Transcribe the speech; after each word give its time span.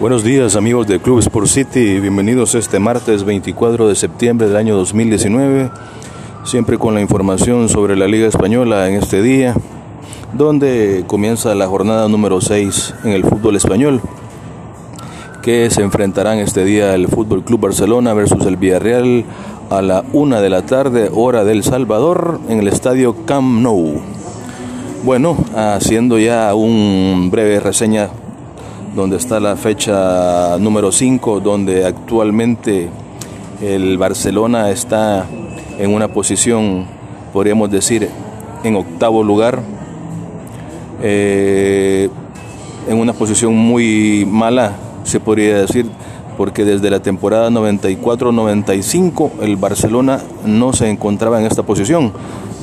Buenos 0.00 0.24
días 0.24 0.56
amigos 0.56 0.86
de 0.86 0.98
Club 0.98 1.18
Sport 1.18 1.46
City, 1.46 2.00
bienvenidos 2.00 2.54
este 2.54 2.78
martes 2.78 3.22
24 3.22 3.86
de 3.86 3.94
septiembre 3.94 4.48
del 4.48 4.56
año 4.56 4.74
2019, 4.74 5.70
siempre 6.42 6.78
con 6.78 6.94
la 6.94 7.02
información 7.02 7.68
sobre 7.68 7.96
la 7.96 8.08
Liga 8.08 8.26
Española 8.26 8.88
en 8.88 8.94
este 8.94 9.20
día, 9.20 9.54
donde 10.32 11.04
comienza 11.06 11.54
la 11.54 11.66
jornada 11.66 12.08
número 12.08 12.40
6 12.40 12.94
en 13.04 13.10
el 13.10 13.24
fútbol 13.24 13.56
español, 13.56 14.00
que 15.42 15.68
se 15.68 15.82
enfrentarán 15.82 16.38
este 16.38 16.64
día 16.64 16.94
el 16.94 17.06
Fútbol 17.06 17.44
Club 17.44 17.60
Barcelona 17.60 18.14
versus 18.14 18.46
el 18.46 18.56
Villarreal 18.56 19.26
a 19.68 19.82
la 19.82 20.02
una 20.14 20.40
de 20.40 20.48
la 20.48 20.62
tarde, 20.62 21.10
hora 21.12 21.44
del 21.44 21.62
Salvador, 21.62 22.40
en 22.48 22.60
el 22.60 22.68
estadio 22.68 23.26
Camp 23.26 23.60
Nou. 23.60 24.00
Bueno, 25.04 25.36
haciendo 25.54 26.18
ya 26.18 26.54
un 26.54 27.28
breve 27.30 27.60
reseña 27.60 28.08
donde 28.94 29.16
está 29.16 29.38
la 29.40 29.56
fecha 29.56 30.58
número 30.58 30.90
5, 30.90 31.40
donde 31.40 31.84
actualmente 31.84 32.88
el 33.60 33.98
Barcelona 33.98 34.70
está 34.70 35.26
en 35.78 35.94
una 35.94 36.08
posición, 36.08 36.86
podríamos 37.32 37.70
decir, 37.70 38.08
en 38.64 38.76
octavo 38.76 39.22
lugar, 39.22 39.60
eh, 41.02 42.08
en 42.88 42.98
una 42.98 43.12
posición 43.12 43.56
muy 43.56 44.26
mala, 44.26 44.72
se 45.04 45.20
podría 45.20 45.58
decir, 45.58 45.86
porque 46.36 46.64
desde 46.64 46.90
la 46.90 47.00
temporada 47.00 47.50
94-95 47.50 49.30
el 49.42 49.56
Barcelona 49.56 50.20
no 50.46 50.72
se 50.72 50.88
encontraba 50.88 51.38
en 51.38 51.46
esta 51.46 51.62
posición, 51.62 52.12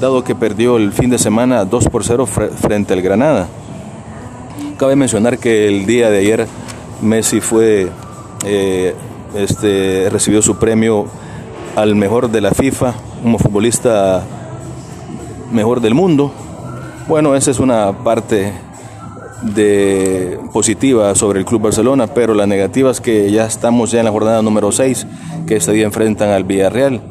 dado 0.02 0.24
que 0.24 0.36
perdió 0.36 0.78
el 0.78 0.92
fin 0.92 1.10
de 1.10 1.20
semana 1.20 1.64
2 1.64 1.88
por 1.90 2.04
0 2.04 2.26
frente 2.26 2.94
al 2.94 3.02
Granada. 3.02 3.48
Cabe 4.78 4.96
mencionar 4.96 5.40
que 5.40 5.68
el 5.68 5.88
día 5.88 6.12
de 6.12 6.20
ayer 6.20 6.48
Messi 7.02 7.42
fue, 7.42 7.88
eh, 8.46 8.94
este, 9.36 10.08
recibió 10.12 10.44
su 10.44 10.58
premio 10.58 11.08
al 11.76 11.96
mejor 11.96 12.30
de 12.30 12.42
la 12.42 12.52
FIFA, 12.52 12.94
como 13.24 13.40
futbolista 13.40 14.24
mejor 15.52 15.82
del 15.82 15.96
mundo. 15.96 16.32
Bueno, 17.08 17.36
esa 17.36 17.50
es 17.50 17.60
una 17.60 18.04
parte 18.04 18.54
de 19.42 20.40
positiva 20.54 21.16
sobre 21.16 21.40
el 21.40 21.46
Club 21.46 21.64
Barcelona, 21.64 22.06
pero 22.06 22.36
la 22.36 22.46
negativa 22.46 22.92
es 22.92 23.02
que 23.02 23.32
ya 23.32 23.48
estamos 23.48 23.90
ya 23.90 24.00
en 24.00 24.06
la 24.06 24.12
jornada 24.12 24.44
número 24.44 24.72
6, 24.72 25.08
que 25.48 25.56
este 25.56 25.72
día 25.72 25.86
enfrentan 25.86 26.30
al 26.30 26.44
Villarreal. 26.44 27.02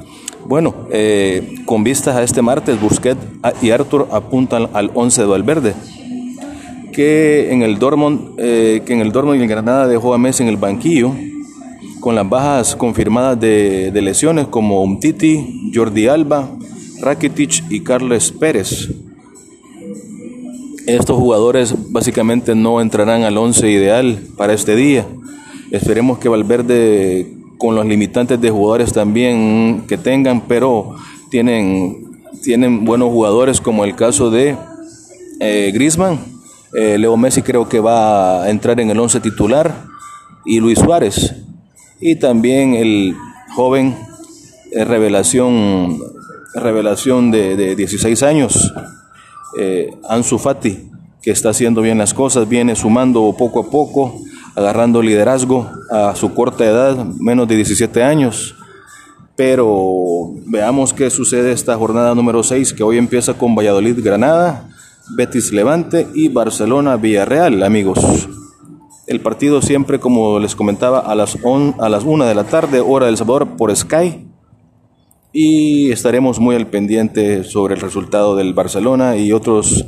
Bueno, 0.45 0.73
eh, 0.93 1.57
con 1.65 1.83
vistas 1.83 2.15
a 2.15 2.23
este 2.23 2.43
martes, 2.43 2.81
Busquets 2.81 3.21
y 3.61 3.73
Arthur 3.73 4.07
apuntan 4.12 4.69
al 4.73 4.93
11 4.95 5.23
de 5.23 5.27
Valverde 5.27 5.75
que 6.97 7.53
en 7.53 7.61
el 7.61 7.79
Dortmund, 7.79 8.37
eh, 8.39 8.81
que 8.87 8.95
en 8.95 9.03
el 9.03 9.13
Dortmund 9.13 9.39
y 9.39 9.43
en 9.43 9.51
Granada 9.51 9.87
dejó 9.87 10.15
a 10.15 10.19
Messi 10.19 10.43
en 10.43 10.49
el 10.49 10.57
banquillo, 10.57 11.13
con 12.01 12.15
las 12.15 12.27
bajas 12.27 12.75
confirmadas 12.75 13.39
de, 13.39 13.93
lesiones 14.03 14.47
como 14.47 14.83
Umtiti, 14.83 15.71
Jordi 15.75 16.09
Alba, 16.09 16.49
Rakitic 17.03 17.65
y 17.69 17.81
Carles 17.81 18.33
Pérez. 18.33 18.89
Estos 20.87 21.19
jugadores 21.19 21.75
básicamente 21.91 22.55
no 22.55 22.81
entrarán 22.81 23.25
al 23.25 23.37
once 23.37 23.71
ideal 23.71 24.19
para 24.39 24.55
este 24.55 24.75
día. 24.75 25.05
Esperemos 25.73 26.19
que 26.19 26.31
Valverde, 26.31 27.27
con 27.59 27.75
los 27.75 27.85
limitantes 27.85 28.41
de 28.41 28.51
jugadores 28.51 28.95
también 28.95 29.85
que 29.87 29.99
tengan, 29.99 30.41
pero 30.49 30.97
tienen, 31.29 32.17
tienen 32.43 32.87
buenos 32.87 33.11
jugadores 33.11 33.61
como 33.61 33.85
el 33.85 33.95
caso 33.95 34.31
de 34.31 34.57
eh, 35.41 35.71
Griezmann 35.75 36.36
eh, 36.79 36.99
Leo 36.99 37.17
Messi 37.17 37.41
creo 37.41 37.67
que 37.67 37.81
va 37.81 38.43
a 38.43 38.51
entrar 38.51 38.79
en 38.81 38.91
el 38.91 39.01
11 39.01 39.21
titular 39.21 39.85
y 40.45 40.61
Luis 40.61 40.79
Suárez. 40.79 41.35
Y 42.01 42.17
también 42.17 42.75
el 42.75 43.17
joven 43.55 43.97
eh, 44.73 44.85
revelación, 44.85 45.99
revelación 46.55 47.31
de, 47.31 47.75
16 47.75 48.23
años, 48.23 48.75
eh, 49.59 49.97
Ansu 50.06 50.39
Fati, 50.39 50.91
que 51.23 51.31
está 51.31 51.49
haciendo 51.49 51.81
bien 51.81 51.97
las 51.97 52.12
cosas, 52.12 52.47
viene 52.47 52.77
sumando 52.77 53.34
poco 53.39 53.61
a 53.61 53.71
poco, 53.71 54.21
agarrando 54.55 55.00
liderazgo 55.00 55.71
a 55.91 56.15
su 56.15 56.34
corta 56.34 56.67
edad, 56.67 57.06
menos 57.19 57.49
de 57.49 57.56
17 57.56 58.03
años. 58.03 58.55
Pero 59.34 60.34
veamos 60.45 60.93
qué 60.93 61.09
sucede 61.09 61.53
esta 61.53 61.75
jornada 61.77 62.15
número 62.15 62.43
6, 62.43 62.75
que 62.75 62.83
hoy 62.83 62.99
empieza 62.99 63.33
con 63.33 63.55
Valladolid 63.55 63.99
Granada 64.05 64.69
Betis 65.11 65.53
Levante 65.53 66.09
y 66.15 66.28
Barcelona 66.28 66.97
Villarreal, 66.97 67.62
amigos. 67.62 68.28
El 69.06 69.21
partido 69.21 69.62
siempre, 69.62 70.00
como 70.00 70.41
les 70.41 70.56
comentaba, 70.56 70.99
a 70.99 71.15
las, 71.15 71.39
a 71.78 71.89
las 71.89 72.05
1 72.05 72.25
de 72.25 72.34
la 72.34 72.44
tarde, 72.44 72.81
hora 72.81 73.06
del 73.06 73.17
Salvador, 73.17 73.56
por 73.56 73.75
Sky. 73.75 74.27
Y 75.33 75.91
estaremos 75.93 76.41
muy 76.41 76.56
al 76.56 76.67
pendiente 76.67 77.44
sobre 77.44 77.75
el 77.75 77.81
resultado 77.81 78.34
del 78.34 78.53
Barcelona 78.53 79.17
y 79.17 79.33
otras 79.33 79.84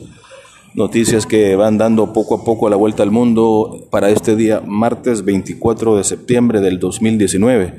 noticias 0.74 1.26
que 1.26 1.56
van 1.56 1.78
dando 1.78 2.12
poco 2.12 2.36
a 2.36 2.44
poco 2.44 2.68
la 2.68 2.76
vuelta 2.76 3.02
al 3.02 3.10
mundo 3.10 3.88
para 3.90 4.10
este 4.10 4.36
día, 4.36 4.62
martes 4.64 5.24
24 5.24 5.96
de 5.96 6.04
septiembre 6.04 6.60
del 6.60 6.78
2019. 6.78 7.74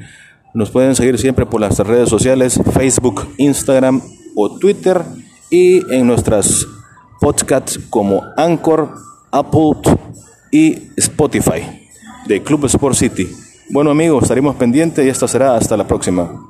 Nos 0.54 0.72
pueden 0.72 0.96
seguir 0.96 1.18
siempre 1.20 1.46
por 1.46 1.62
las 1.62 1.80
redes 1.80 2.10
sociales, 2.10 2.60
Facebook, 2.74 3.28
Instagram 3.38 4.02
o 4.36 4.58
Twitter 4.58 5.04
y 5.50 5.90
en 5.94 6.08
nuestras 6.08 6.68
podcasts 7.20 7.80
como 7.90 8.24
Anchor, 8.38 8.96
Apple 9.32 9.72
y 10.52 10.90
Spotify 10.98 11.88
de 12.26 12.42
Club 12.42 12.66
Sport 12.66 12.96
City. 12.96 13.28
Bueno 13.70 13.92
amigos, 13.92 14.24
estaremos 14.24 14.56
pendientes 14.56 15.06
y 15.06 15.10
esto 15.10 15.28
será 15.28 15.56
hasta 15.56 15.78
la 15.78 15.86
próxima. 15.86 16.49